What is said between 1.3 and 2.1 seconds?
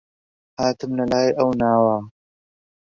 ئەو ناوە